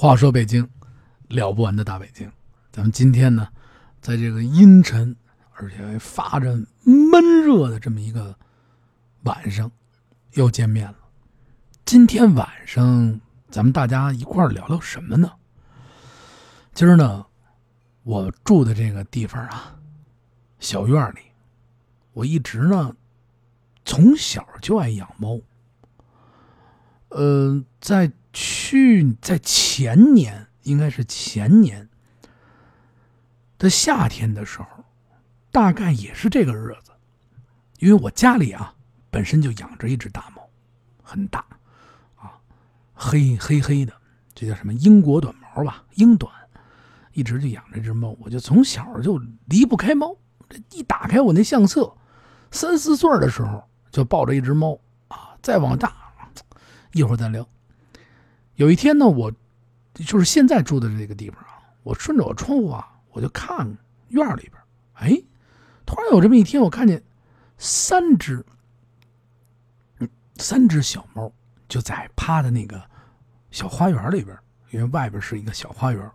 [0.00, 0.64] 话说北京，
[1.26, 2.30] 了不完的大北京。
[2.70, 3.48] 咱们今天呢，
[4.00, 5.16] 在这个阴沉
[5.54, 8.32] 而且还发着闷热的这么一个
[9.24, 9.68] 晚上，
[10.34, 10.94] 又见面了。
[11.84, 15.32] 今天晚上，咱们大家一块聊聊什么呢？
[16.74, 17.26] 今儿呢，
[18.04, 19.74] 我住的这个地方啊，
[20.60, 21.18] 小院里，
[22.12, 22.94] 我一直呢，
[23.84, 25.40] 从小就爱养猫。
[27.08, 28.12] 呃，在
[28.70, 31.88] 去在前年，应该是前年
[33.56, 34.84] 的夏天的时候，
[35.50, 36.90] 大概也是这个日子，
[37.78, 38.74] 因为我家里啊
[39.08, 40.46] 本身就养着一只大猫，
[41.02, 41.42] 很大，
[42.16, 42.36] 啊，
[42.92, 43.92] 黑黑黑的，
[44.34, 46.30] 这叫什么英国短毛吧，英短，
[47.14, 50.14] 一直就养这只猫，我就从小就离不开猫，
[50.46, 51.90] 这一打开我那相册，
[52.50, 54.78] 三四岁的时候就抱着一只猫
[55.08, 55.96] 啊，再往大。
[56.92, 57.48] 一会儿再聊。
[58.58, 59.32] 有一天呢，我
[59.94, 63.64] 就是现在住的这个地方啊，我顺着我窗户啊，我就看
[64.08, 64.54] 院里边，
[64.94, 65.22] 哎，
[65.86, 67.00] 突然有这么一天，我看见
[67.56, 68.44] 三只，
[70.38, 71.32] 三只小猫
[71.68, 72.82] 就在趴在那个
[73.52, 74.36] 小花园里边，
[74.72, 76.10] 因为外边是一个小花园，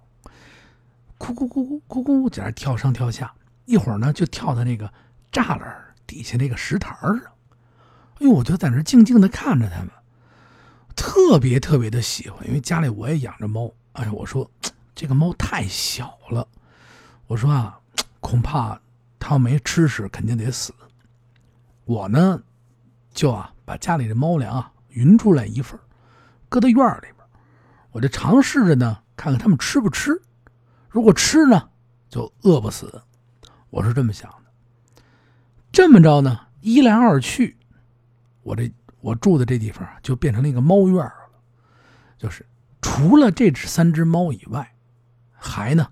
[1.18, 4.92] 咕咕咕咕咕咕在那跳上跳下，一会儿呢就跳到那个
[5.32, 7.22] 栅栏底下那个石台上，
[8.16, 9.90] 哎呦，我就在那静静的看着他们。
[10.96, 13.72] 特别特别的喜欢，因为家里我也养着猫。
[13.94, 14.50] 哎呀，我说
[14.96, 16.48] 这个猫太小了，
[17.28, 17.80] 我说啊，
[18.20, 18.80] 恐怕
[19.20, 20.74] 它要没吃食，肯定得死。
[21.86, 22.42] 我呢，
[23.14, 25.80] 就啊把家里的猫粮啊匀出来一份，
[26.50, 27.18] 搁到院里边，
[27.92, 30.22] 我就尝试着呢看看它们吃不吃。
[30.90, 31.70] 如果吃呢，
[32.10, 33.02] 就饿不死。
[33.70, 35.02] 我是这么想的。
[35.72, 37.58] 这么着呢，一来二去，
[38.44, 38.72] 我这。
[39.04, 41.14] 我住的这地方就变成了一个猫院了，
[42.18, 42.46] 就是
[42.82, 44.74] 除了这只三只猫以外，
[45.34, 45.86] 还呢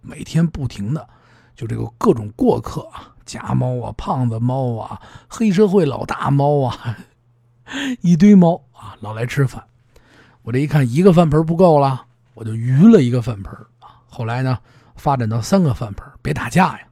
[0.00, 1.08] 每天不停的
[1.56, 6.96] 就这个各种过客啊，家猫啊、胖子猫啊、黑社会老大猫啊，
[8.00, 9.64] 一堆猫啊老来吃饭。
[10.42, 13.98] 我这一看一个饭盆不够了，我就余了一个饭盆啊。
[14.06, 14.60] 后来呢
[14.94, 16.86] 发展到三个饭盆，别打架呀。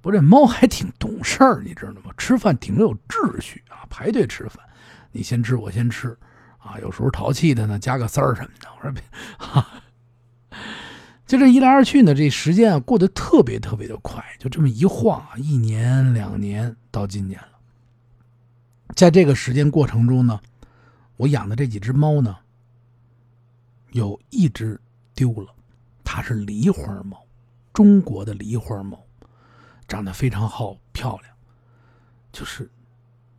[0.00, 2.12] 不，这猫还挺懂事儿，你知道吗？
[2.16, 4.64] 吃饭挺有秩序啊，排队吃饭。
[5.12, 6.16] 你先吃，我先吃，
[6.58, 8.68] 啊，有时候淘气的呢，加个丝儿什么的。
[8.76, 9.02] 我说别，
[9.38, 9.82] 哈，
[11.26, 17.48] 就这一来二去呢，这时间啊过得特别特别的快，就这么一晃啊，一年两年到今年了。
[18.96, 20.40] 在这个时间过程中呢，
[21.18, 22.38] 我养的这几只猫呢，
[23.90, 24.80] 有一只
[25.14, 25.54] 丢了，
[26.02, 27.22] 它是梨花猫，
[27.74, 28.98] 中国的梨花猫，
[29.86, 31.34] 长得非常好漂亮，
[32.32, 32.70] 就是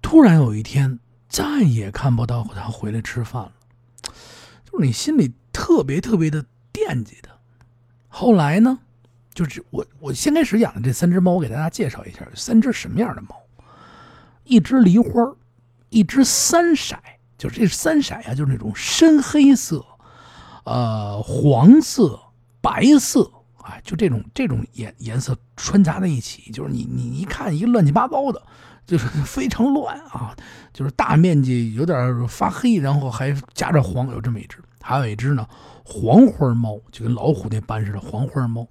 [0.04, 1.00] 突然有一天。
[1.34, 3.52] 再也看不到他回来吃饭了，
[4.72, 7.32] 就是你心里特别特别的惦记他。
[8.08, 8.78] 后来呢，
[9.34, 13.36] 就是我我先开始养的这三只猫，我给大家介绍一下，三只什么样的猫？
[14.44, 15.36] 一只梨花，
[15.90, 16.96] 一只三色，
[17.36, 19.84] 就是这三色呀，就是那种深黑色，
[20.66, 22.22] 呃，黄色、
[22.62, 23.24] 白色，
[23.58, 28.40] 啊，就这种这种颜颜色穿插在一起，就是你你一看一乱七八糟的。
[28.86, 30.36] 就是 非常乱啊，
[30.74, 35.48] 就是大面积有点发黑，然后还夹着黄，有这么一只，还有一只呢，
[35.86, 38.68] 黄花猫，就跟老虎那斑似的黄花猫，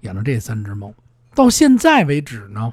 [0.00, 0.92] 养着这三只猫，
[1.34, 2.72] 到现在为止呢，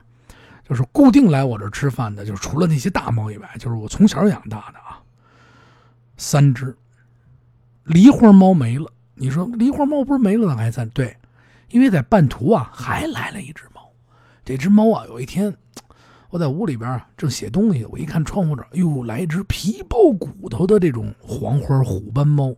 [0.68, 5.00] 就是固定来我这吃饭的，就是除了那些大猫以外，就是我从小养大的啊，
[6.18, 6.76] 三只，
[7.86, 10.84] 梨花猫没了，你说梨花猫不是没了，还在？
[10.88, 11.16] 对，
[11.70, 13.90] 因为在半途啊，还来了一只猫，
[14.44, 15.56] 这只猫啊，有一天。
[16.30, 22.54] 我在屋里边正写东西，我一看窗户这儿，哎呦，来一只皮包骨头的这种黄花虎斑猫，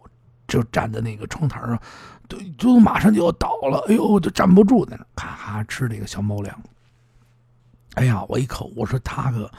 [0.48, 1.80] 就站在那个窗台上，
[2.28, 6.60] 都都马上就要倒了，哎呦，就站不住，在那咔咔吃这个小猫粮。
[7.96, 9.52] 哎呀，我一口，我说大哥，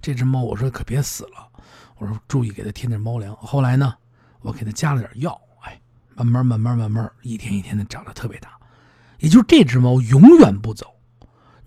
[0.00, 1.48] 这只猫，我说可别死了，
[1.98, 3.34] 我说注意给它添点猫粮。
[3.36, 3.94] 后来呢，
[4.40, 5.80] 我给它加了点药，哎，
[6.14, 8.50] 慢慢慢慢慢慢，一天一天的长得特别大。
[9.18, 10.95] 也就是这只猫永远不走。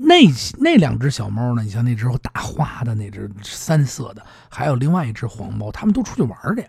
[0.02, 0.16] 那
[0.58, 1.62] 那两只小猫呢？
[1.62, 6.66] 你像那只大花的那只三色的，还有另外一只黄猫，他们都出去玩去。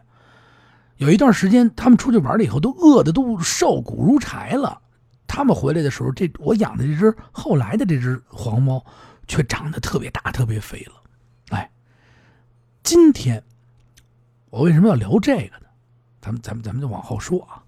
[0.96, 4.82] 有一段时间，他们出去玩了以后，都饿的都瘦骨如柴了。
[5.28, 8.84] 他们回来的时候，这我养的这只后来的这只黄猫，
[9.28, 11.00] 却长得特别大、特别肥了。
[11.50, 11.70] 哎，
[12.82, 13.40] 今天
[14.50, 15.66] 我为什么要聊这个呢？
[16.20, 17.62] 咱们咱们咱们就往后说啊。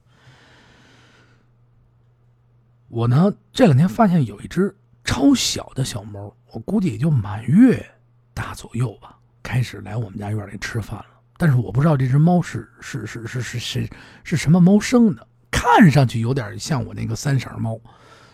[2.88, 4.76] 我呢这两天发现有一只。
[5.12, 7.86] 超小的小猫，我估计也就满月
[8.32, 11.06] 大左右吧，开始来我们家院里吃饭了。
[11.36, 13.90] 但是我不知道这只猫是是是是是是
[14.24, 17.78] 是什么猫生的，看上去有点像我那个三色猫，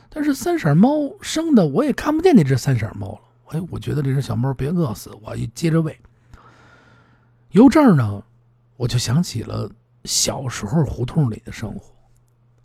[0.09, 3.21] 但是三色猫生的我也看不见那只三色猫了。
[3.59, 5.99] 哎，我觉得这只小猫别饿死，我接着喂。
[7.51, 8.23] 由这儿呢，
[8.77, 9.69] 我就想起了
[10.05, 11.93] 小时候胡同里的生活，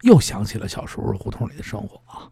[0.02, 2.30] 又想起了小时候胡同里的生活啊。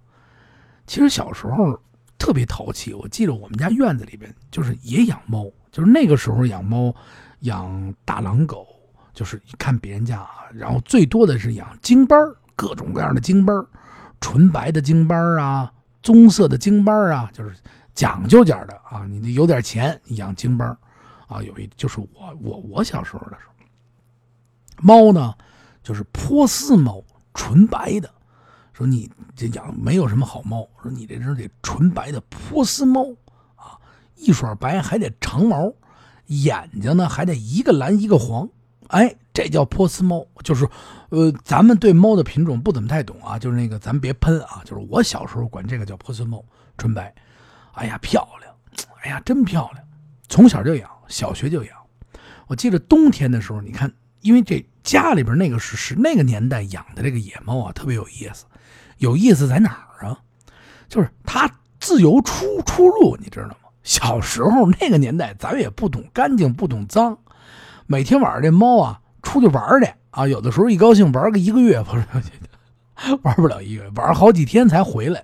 [0.92, 1.80] 其实小时候
[2.18, 6.94] 特别淘气，我记得我们家院子里边就是也养猫，就是那个时候养猫，
[7.44, 8.68] 养大狼狗，
[9.14, 12.18] 就是看别人家啊，然后最多的是养京巴
[12.58, 13.54] 各种各样的京巴
[14.20, 15.72] 纯白的京巴啊，
[16.04, 17.56] 棕色的京巴啊，就是
[17.94, 20.78] 讲究点的啊，你得有点钱养京巴
[21.28, 23.54] 啊，有一就是我我我小时候的时候，
[24.82, 25.34] 猫呢
[25.82, 27.02] 就是波斯猫，
[27.34, 28.14] 纯白的。
[28.74, 33.06] 说你这养没有什么好猫，说你这只得纯白的波斯猫
[33.56, 33.78] 啊，
[34.16, 35.74] 一耍白还得长毛，
[36.28, 38.48] 眼睛呢还得一个蓝一个黄，
[38.88, 40.26] 哎，这叫波斯猫。
[40.44, 40.68] 就是，
[41.10, 46.44] 呃，咱们对猫的品种不怎么太懂啊，就是那个咱别喷啊，就是我小时候管这个叫波斯猫，
[46.78, 47.14] 纯白，
[47.74, 48.56] 哎呀漂亮，
[49.04, 49.86] 哎呀真漂亮，
[50.30, 51.78] 从小就养，小学就养。
[52.48, 58.46] 我记得冬天的时候，你看，因为这家里边那个是是那个年代养的这个野猫啊，特别有意思。
[59.02, 60.18] 有意思在哪儿啊？
[60.88, 61.50] 就是它
[61.80, 63.56] 自由出出入，你知道吗？
[63.82, 67.18] 小时候那个年代，咱也不懂干净，不懂脏。
[67.88, 72.06] 每天晚上这猫啊，出去玩去啊，有的时候一高兴玩个一个月，不是
[73.24, 75.24] 玩不了一个月，玩好几天才回来。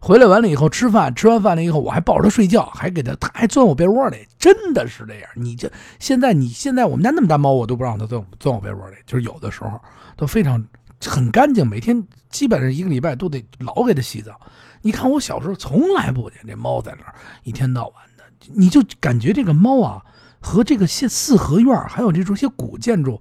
[0.00, 5.28] 回来完了以后吃饭，吃完饭了以后，我还抱着它睡觉，还给它，它还钻我被窝里，真的是这样。
[5.34, 9.78] 你这现在你现在我们家那么大猫，我都不让它钻钻我被窝里，就是有的时候
[10.16, 10.64] 都非常。
[11.04, 14.40] 很干净，每天基本上一个礼拜都得老给它洗澡。
[14.80, 17.14] 你看我小时候从来不见这猫在那儿
[17.44, 20.04] 一天到晚的，你就感觉这个猫啊
[20.40, 23.20] 和这个四合院还有这种些古建筑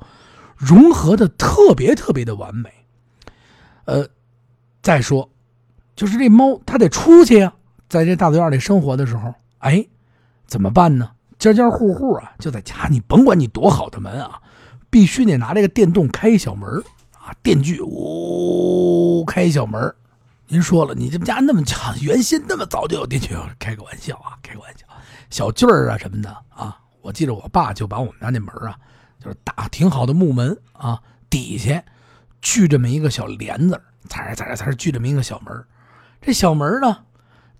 [0.57, 2.71] 融合的特别特别的完美。
[3.85, 4.07] 呃，
[4.81, 5.29] 再说
[5.95, 7.53] 就是这猫它得出去呀，
[7.89, 9.85] 在这大杂院里生活的时候，哎，
[10.47, 11.11] 怎么办呢？
[11.37, 14.39] 家家户户啊就在家，你甭管你多好的门啊，
[14.89, 16.83] 必须得拿这个电动开一小门
[17.41, 19.93] 电锯呜开一小门
[20.47, 24.85] 您说了，你这家那么强， 原先那么早就有电锯，开个玩笑啊，开个玩笑，
[25.29, 26.77] 小锯儿啊什么的啊。
[27.01, 28.77] 我记得我爸就把我们家那门啊，
[29.17, 31.81] 就是打挺好的木门啊，底下
[32.41, 35.65] 锯这么一个小帘子，踩着踩着踩着锯这么一个小门
[36.21, 37.05] 这小门呢，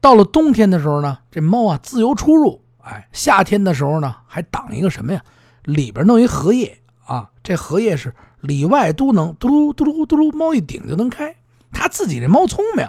[0.01, 2.61] 到了冬天的时候呢，这猫啊自由出入。
[2.83, 5.23] 哎，夏天的时候呢，还挡一个什么呀？
[5.63, 8.13] 里边弄一荷叶啊，这荷叶是。
[8.41, 11.35] 里外都能嘟噜嘟噜嘟噜，猫一顶就能开。
[11.71, 12.87] 它自己这猫聪明，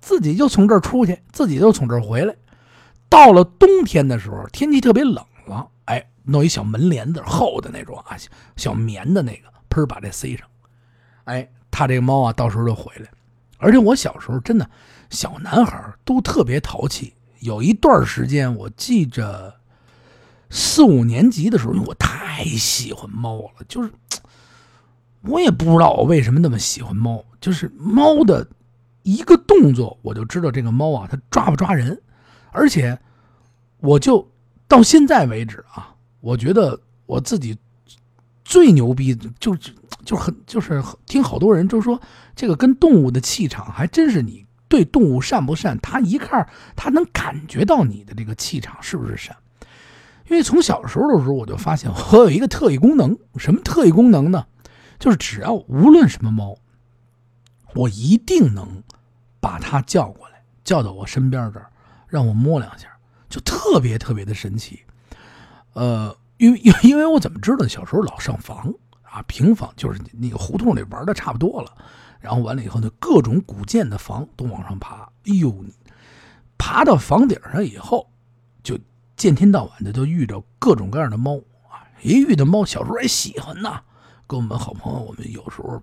[0.00, 2.34] 自己就从这儿出去，自己就从这儿回来。
[3.08, 8.16] 到了冬天的时候，天气特别冷了，哎，弄一小门帘子，厚的那种啊，
[8.56, 10.48] 小棉的那个，喷把这塞上。
[11.24, 13.10] 哎，它这个猫啊，到时候就回来。
[13.58, 14.68] 而且我小时候真的，
[15.10, 17.12] 小男孩都特别淘气。
[17.40, 19.54] 有一段时间，我记着
[20.48, 23.90] 四五年级的时候，因为我太喜欢猫了，就是。
[25.24, 28.46] 我也不知道我为什么那么喜欢猫，就是猫的
[29.02, 32.00] 一个动作，我就知道这个猫啊，它抓不抓人。
[32.50, 32.98] 而且，
[33.78, 34.28] 我就
[34.68, 37.56] 到现在为止啊，我觉得我自己
[38.44, 39.56] 最牛逼，就
[40.04, 42.00] 就很就是听好多人就说，
[42.34, 49.36] 这个跟动物的气场还真是你对动物善不善，它一看它能感觉到你的这个气场是不是善。
[50.28, 54.46] 因为从小时候的时候，我就发现我有一个特异功能，什么特异功能呢？
[55.02, 56.56] 就是只要无论什么猫，
[57.74, 58.84] 我一定能
[59.40, 61.72] 把它叫过来，叫到我身边这儿，
[62.06, 62.86] 让我摸两下，
[63.28, 64.84] 就特别特别的神奇。
[65.72, 67.66] 呃，因为 因为我怎么知道？
[67.66, 71.76] 小时候老上房啊，平房就是那个胡同里玩的差不多了，
[72.20, 75.10] 然后完了以后呢，各种古建的房都往上爬。
[75.24, 75.64] 哎呦，
[76.56, 78.08] 爬到房顶上以后，
[78.62, 78.78] 就
[79.16, 83.82] 见天到晚的就遇着各种各样的猫啊，一遇到猫，小时候还喜欢呢。
[84.26, 85.82] 跟我们好朋友，我们有时候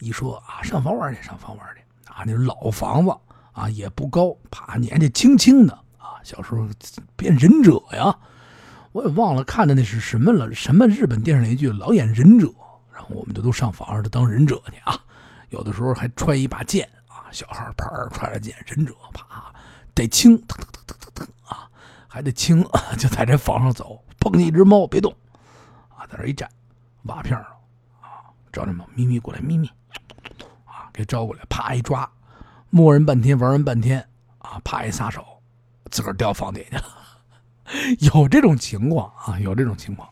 [0.00, 3.16] 一说啊，上房玩去，上房玩去啊，那老房子
[3.52, 6.66] 啊也不高，啪年纪轻轻的啊，小时候
[7.16, 8.16] 变忍者呀，
[8.92, 12.52] 我也忘了看的那是什么了，什么日本电视连续剧老演忍者，
[12.92, 14.98] 然后我们就都上房上当忍者去啊，
[15.50, 19.52] 有的时候还揣一把剑啊，小孩牌揣着剑，忍者啪
[19.94, 21.68] 得轻，腾腾腾腾腾啊，
[22.08, 22.64] 还得轻，
[22.98, 25.14] 就在这房上走，碰见一只猫别动
[25.96, 26.48] 啊，在这一站，
[27.02, 27.46] 瓦片上。
[28.58, 28.84] 找什么？
[28.96, 29.70] 咪咪过来，咪咪，
[30.64, 32.10] 啊，给招过来，啪一抓，
[32.70, 34.04] 摸人半天，玩人半天，
[34.38, 35.24] 啊，啪一撒手，
[35.92, 36.84] 自个儿掉房底去了。
[38.12, 40.08] 有这种情况啊，有这种情况。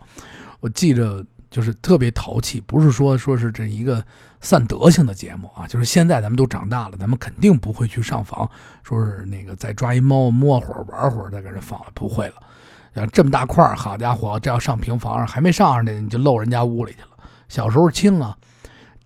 [0.61, 4.01] 我记着，就是特别淘气，不是说说是这一个
[4.41, 8.49] 散德性的节目啊，就是现在咱们都长大了，咱们肯定不会去上房，
[8.85, 12.35] 说是那个再抓一猫摸会儿玩会儿再给人放了，不会了。
[12.95, 17.09] 像这么大块儿，好家伙，这要上平房还没上上去你就漏人家屋里去了。
[17.49, 18.37] 小时候轻啊，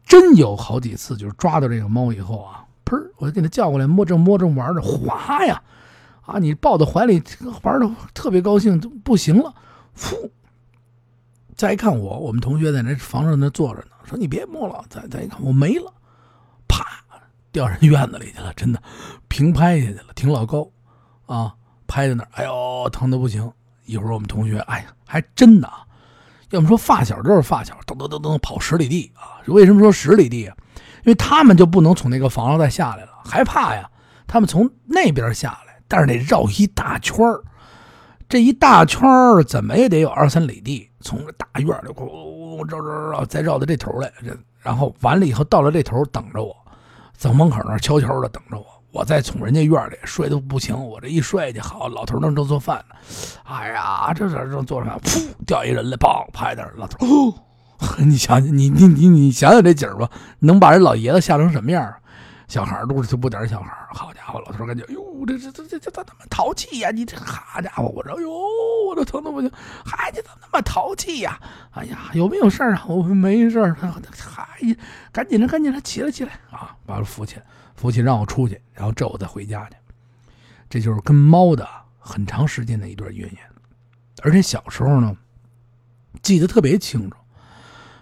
[0.04, 5.62] 真有好几次就是抓到这个猫以后啊，砰，我就给它叫过来摸正摸着玩着，滑呀，
[6.22, 7.22] 啊，你抱在怀里
[7.62, 9.54] 玩的特别高兴，不行了，
[9.96, 10.30] 噗。
[11.56, 14.82] 再一看我，我们同学在那房上那坐着呢，说你别摸了。
[14.88, 15.92] 再再一看我没了，
[16.66, 16.86] 啪
[17.52, 18.82] 掉人院子里去了，真的
[19.28, 20.66] 平拍下去了，挺老高
[21.26, 21.54] 啊，
[21.86, 23.52] 拍在那儿，哎呦疼的不行。
[23.84, 25.84] 一会儿我们同学，哎呀，还真的啊，
[26.50, 29.40] 要么说发小就是发小，噔噔噔噔跑十里地啊。
[29.46, 30.56] 为什么说十里地啊？
[31.04, 33.88] 因为他们就不能从那个房上再下来了，害怕呀。
[34.26, 37.42] 他们从那边下来，但是得绕一大圈儿。
[38.28, 46.54] 这一大圈儿怎么也得有二三里地，从这大院里咕咕咕绕绕绕，再绕到这头来，这然后完了以后到了这头等着我，
[47.16, 52.96] 在门口那悄悄的等着我，我再从人家院里睡都不行，我这一睡去，好，老头那正做饭呢，
[53.44, 57.34] 哎呀，这这正做饭，噗，掉一人来，砰，拍那儿，老头，哦
[57.98, 61.94] 你想想，你你你你想想这景吧，能把人老爷子吓成什么样？
[62.48, 66.90] 小孩都是就不点小孩好家伙，老头感觉，哟，这这这这这他妈淘气呀！
[66.90, 68.28] 你这好家伙，我这哟，
[68.88, 69.48] 我这疼的不行，
[69.84, 71.38] 孩子怎么那么淘气呀？
[71.70, 72.82] 哎呀，有没有事儿啊？
[72.88, 73.76] 我没事儿，
[74.34, 74.58] 嗨，
[75.12, 76.74] 赶紧的，赶紧的，起来起来啊！
[76.84, 77.42] 把我扶起来，
[77.80, 79.76] 父亲让我出去，然后这我再回家去。
[80.68, 81.66] 这就是跟猫的
[81.98, 83.38] 很长时间的一段渊源，
[84.22, 85.16] 而且小时候呢，
[86.22, 87.16] 记得特别清楚。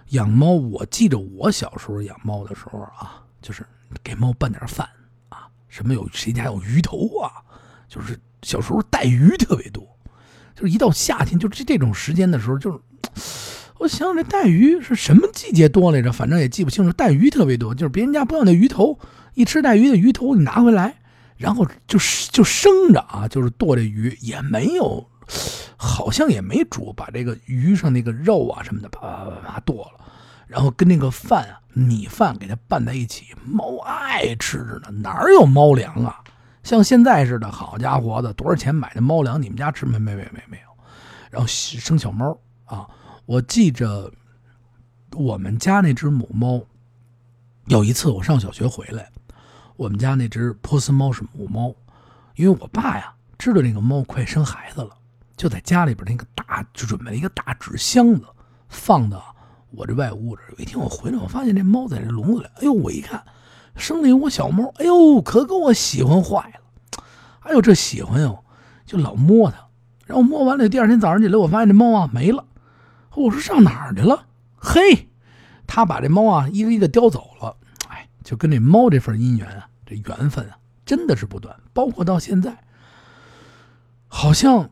[0.09, 3.65] 养猫，我记着我小时候养猫的时候啊，就是。
[4.05, 4.87] 给猫拌点饭
[5.31, 7.41] 啊，什么有谁家有鱼头啊？
[7.89, 9.83] 就是小时候带鱼特别多，
[10.55, 12.79] 就是一到夏天，就这这种时间的时候，就是
[13.79, 16.13] 我想想这带鱼是什么季节多来着？
[16.13, 16.93] 反正也记不清楚。
[16.93, 18.99] 带鱼特别多，就是别人家不要那鱼头，
[19.35, 20.97] 一吃带鱼的鱼头，你拿回来，
[21.37, 21.99] 然后就
[22.31, 25.09] 就生着啊，就是剁这鱼，也没有，
[25.77, 30.05] 好像也没煮，把这个鱼上那个肉啊什么的，啪啪啪啪剁了。
[30.47, 34.91] 然后跟那个饭啊，米饭给它拌在一起，猫爱吃着呢。
[34.91, 36.25] 哪有猫粮啊？
[36.63, 39.41] 像现在似的，好家伙的，多少钱买的猫粮？
[39.41, 39.99] 你们家吃没？
[39.99, 40.69] 没没没没有。
[41.31, 42.89] 然后生小猫啊，
[43.27, 44.11] 我记着
[45.13, 46.63] 我们家那只母猫，
[47.67, 49.11] 有一次我上小学回来，
[49.79, 51.73] 我们家那只波斯猫是母猫，
[52.35, 54.91] 因为我爸呀知道那个猫快生孩子了，
[55.37, 58.25] 就在家里边那个大就准备了一个大纸箱子
[58.69, 59.37] 放到。
[59.71, 62.49] 我这外屋这有一天我回来，我发现这猫在这笼子里。
[62.57, 63.23] 哎呦，我一看，
[63.77, 64.73] 生了一窝小猫。
[64.79, 67.05] 哎呦，可给我喜欢坏了。
[67.43, 68.43] 哎呦，这喜欢哟，
[68.85, 69.59] 就老摸它。
[70.07, 72.45] 然后摸完了，第二天早上起来，我发现这猫啊没了。
[73.15, 74.27] 我说上哪儿去了？
[74.57, 75.09] 嘿，
[75.69, 77.58] 他把这猫啊一个一个叼走了。
[78.29, 81.57] 就跟这猫这份姻缘啊，这缘分啊，真的是不断。
[81.73, 82.63] 包括到现在，
[84.07, 84.69] 好像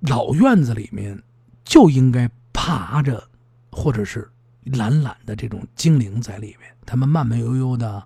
[0.00, 1.22] 老院子里面
[1.62, 3.28] 就应该爬着。
[3.70, 4.26] 或者是
[4.64, 8.02] 懒懒的这种精灵在里面，他们慢慢悠悠的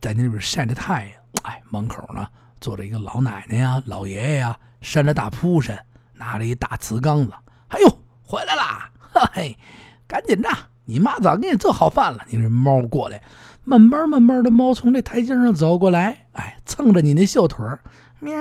[0.00, 1.12] 在那边晒着太阳。
[1.42, 2.28] 哎，门口呢
[2.60, 7.32] 坐着一个老奶奶呀、老爷爷呀，扇着大蒲扇，拿着一大瓷缸子。
[7.70, 8.88] 哎呦，回来啦！
[9.00, 9.58] 嘿 嘿，
[10.06, 10.48] 赶紧的，
[10.84, 12.24] 你妈早给你做好饭了。
[12.30, 13.20] 你这猫过来，
[13.64, 17.80] 慢慢慢慢的，猫从这台阶上走过来，哎，蹭着你那小腿儿，
[18.18, 18.32] 喵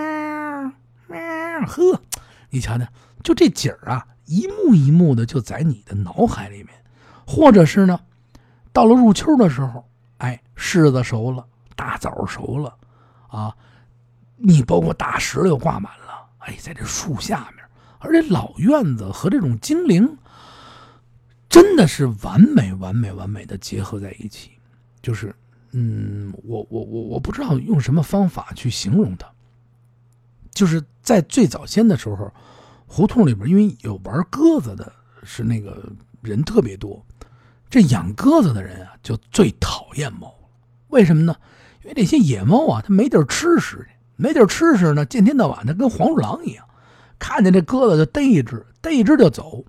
[1.08, 1.18] 喵，
[1.68, 2.02] 呵，
[2.50, 2.86] 你瞧瞧，
[3.24, 4.06] 就这景儿啊。
[4.26, 6.70] 一幕一幕的就在你的脑海里面，
[7.26, 8.00] 或者是呢，
[8.72, 9.84] 到了入秋的时候，
[10.20, 11.44] 哎，柿子熟了，
[11.76, 12.76] 大枣熟了，
[13.28, 13.56] 啊，
[14.38, 17.66] 你包括大石榴挂满了，哎，在这树下面，
[17.98, 20.16] 而且老院子和这种精灵，
[21.50, 24.52] 真的是完美、完美、完美的结合在一起，
[25.02, 25.36] 就是，
[25.72, 29.28] 嗯，我我我我不知道用什么方法去形容它，
[30.52, 32.32] 就是在最早先的时候。
[32.92, 34.92] 胡同里边，因为有玩鸽子的，
[35.22, 37.06] 是那个人特别多。
[37.70, 40.34] 这养鸽子的人啊，就最讨厌猫
[40.88, 41.36] 为什么呢？
[41.84, 46.66] 因为这些野猫啊，它没地儿吃食去，没地儿吃食呢，见天到晚的跟黄鼠狼一样，
[47.20, 49.64] 看见这鸽子就逮一只，逮一只就走。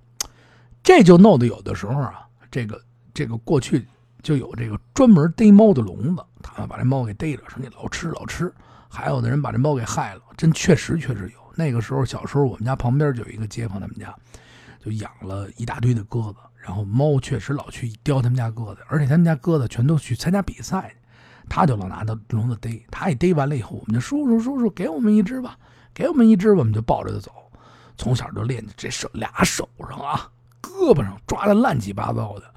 [0.82, 2.82] 这就弄得有的时候啊，这个
[3.12, 3.87] 这个过去
[4.22, 8.52] 就有这个专门逮猫的笼子，他们把这猫给逮着，说你老吃老吃。
[8.88, 11.40] 还有的人把这猫给害了，真确实确实有。
[11.54, 14.12] 那个时候，小时候我们家旁边就有一个街坊，他们家
[14.84, 20.92] 就养了一大堆的鸽子，然后猫确实老去叼他们家鸽子，而且他们家鸽子全都去参加比赛，
[21.48, 25.56] 他就老拿到笼子逮，他一逮完了以后，我们就叔叔叔叔给我们一只吧，
[25.94, 27.30] 给我们一只，我们就抱着它走，
[27.96, 30.28] 从小就练这手俩手上啊，
[30.60, 32.50] 胳膊上抓的乱七八糟的。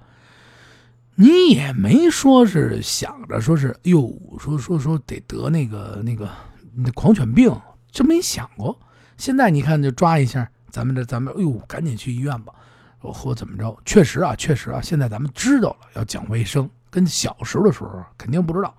[1.16, 6.28] 你也没说是想着说是哟，说说说得得那个那个
[6.74, 7.56] 那狂犬病，
[7.92, 8.76] 真没想过。
[9.16, 12.52] 现在你看就抓一下，咱们这咱们哎呦，赶紧去医院吧，
[13.00, 13.78] 或怎么着？
[13.86, 18.74] 确实啊，确实啊，现在咱们知道了要讲卫生，跟小时候的时候肯定不知道。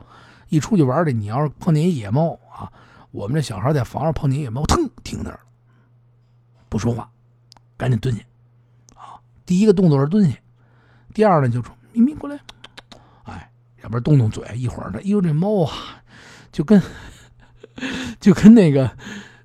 [0.49, 2.71] 一出去玩的，你要是碰见一野猫啊，
[3.13, 5.41] 我们这小孩在房上碰见野猫，腾停那儿了，
[6.69, 7.09] 不说话，
[7.77, 8.23] 赶紧蹲下
[8.97, 9.23] 啊。
[9.47, 10.37] 第一个动作是蹲下，
[11.15, 11.73] 第二呢就说。
[11.95, 12.41] 咪咪过来，
[13.23, 13.51] 哎，
[13.83, 16.03] 要不然动动嘴，一会儿呢，哎呦这猫啊，
[16.51, 16.83] 就跟
[18.19, 18.85] 就跟那个，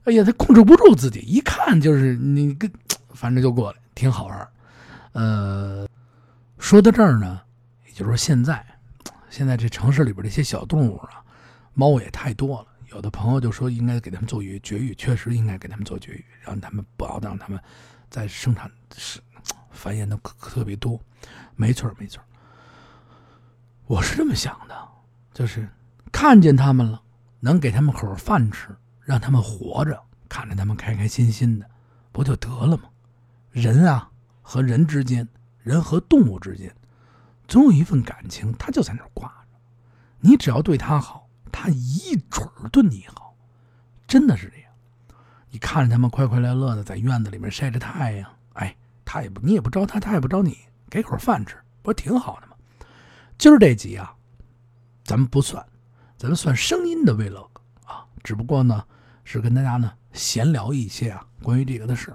[0.06, 2.72] 哎呀，它控制不住自己，一看就是你跟，
[3.14, 4.48] 反正就过来，挺好玩
[5.14, 5.88] 呃，
[6.58, 7.42] 说到这儿呢，
[7.86, 8.66] 也就是说现在，
[9.30, 11.24] 现在这城市里边这些小动物啊，
[11.76, 12.68] 猫也太多了。
[12.92, 17.60] 有的朋友就说应该给他们做绝绝育，确实应该给他们做绝育，让他们不要让他们
[18.10, 19.20] 在生产是
[19.70, 21.00] 繁衍的特别多。
[21.56, 22.20] 没错没错
[23.90, 24.88] 我是这么想的，
[25.34, 25.68] 就是
[26.12, 27.02] 看见他们了，
[27.40, 28.68] 能给他们口饭吃，
[29.02, 31.68] 让他们活着，看着他们开开心心的，
[32.12, 32.84] 不就得了吗？
[33.50, 34.12] 人啊，
[34.44, 35.28] 和人之间，
[35.64, 36.72] 人和动物之间，
[37.48, 39.58] 总有一份感情，他就在那挂着。
[40.20, 43.34] 你只要对他好，他一准儿对你好，
[44.08, 44.72] 真的是这样。
[45.50, 50.60] 你看着他们快快乐乐的在院子里面晒着太阳，哎，他也不，你也不招他，他也不招你，
[50.92, 52.49] 给口饭吃，不是挺好的吗？
[53.40, 54.14] 今儿这集啊，
[55.06, 55.66] 咱们不算，
[56.18, 57.48] 咱们算声音的 vlog
[57.86, 58.84] 啊，只不过呢
[59.24, 62.14] 是跟大家呢闲聊一些啊关于这个的事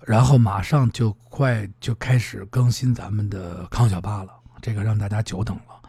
[0.00, 5.80] 然后马上就快就开始更新咱们的康小八了，这个让大家久等了，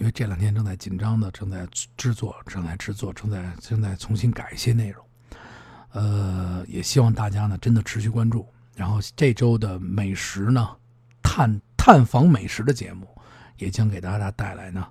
[0.00, 1.64] 因为这两天正在紧张的正在
[1.96, 5.06] 制作，正在制作，正在正在重新改一些内容，
[5.92, 10.68] 呃，也希望大家呢真的持续关注，然后这周的美食呢
[11.22, 13.06] 探探访美食的节目。
[13.56, 14.86] 也将给大家带来呢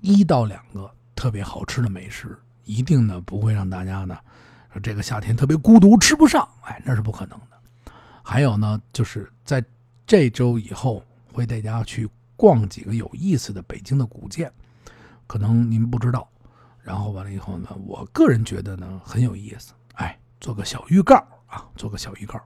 [0.00, 4.16] 一到两个特别好吃的美食，一定呢不会让大家呢
[4.82, 7.92] 这个夏天特别孤独吃不上，哎，那是不可能的。
[8.22, 9.64] 还有呢，就是在
[10.06, 14.52] 这周以后会带大家去逛几个有意思的北京的古建，
[15.26, 16.28] 可能您不知道。
[16.80, 22.40] 然后完了以后呢，我个人觉得呢很有意思，哎，做个小预告啊，做个小预告。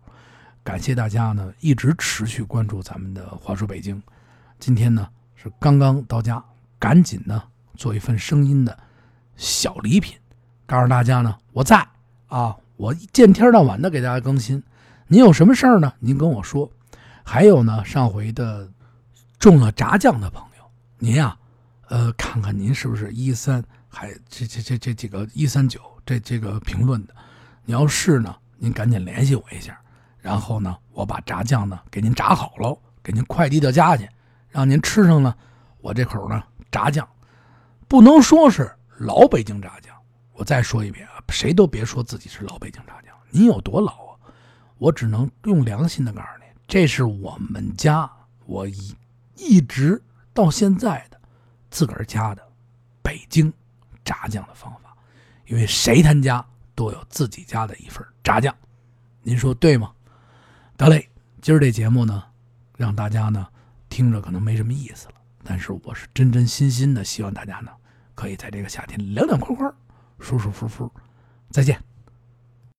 [0.65, 4.03] 感谢大家呢一直持续关注咱们的话说北京，
[4.59, 5.09] 今天呢。
[5.42, 6.42] 是刚刚到家，
[6.78, 7.42] 赶紧呢
[7.76, 8.78] 做一份声音的
[9.37, 10.16] 小礼品，
[10.66, 11.85] 告诉大家呢我在
[12.28, 14.62] 啊，我见天到晚的给大家更新。
[15.09, 15.92] 您有什么事儿呢？
[15.98, 16.70] 您跟我说。
[17.24, 18.68] 还有呢，上回的
[19.38, 20.64] 中了炸酱的朋友，
[20.98, 21.37] 您呀，
[21.88, 27.14] 呃，看看您是不是一三，还这这这这几个一三九这这个评论的，
[27.64, 29.76] 你要是呢，您赶紧联系我一下，
[30.18, 34.09] 然后呢，我把炸酱呢给您炸好喽，给您快递到家去。
[34.53, 35.35] 让您吃上呢，
[35.81, 37.09] 我这口呢炸酱，
[37.88, 39.97] 不能说是老北京炸酱。
[40.35, 43.15] 我再说一遍啊，谁都别说自己是老北京炸酱。
[43.31, 44.19] 您有多老啊？
[44.77, 48.11] 我只能用良心的告诉你，这是我们家
[48.45, 48.95] 我一
[49.37, 50.03] 一直
[50.35, 51.19] 到现在的
[51.71, 52.47] 自个儿家的
[53.03, 53.51] 北京
[54.05, 54.95] 炸酱的方法。
[55.47, 58.55] 因为谁他家都有自己家的一份炸酱，
[59.23, 59.93] 您说对吗？
[60.77, 61.09] 得嘞，
[61.41, 62.23] 今儿这节目呢，
[62.77, 63.47] 让大家呢。
[63.92, 67.70] 听着可能没什么意思了，但是我是真真心心的希望大家呢，
[68.14, 69.70] 可以在这个夏天凉凉快快、
[70.18, 70.90] 舒舒服服。
[71.50, 71.91] 再见。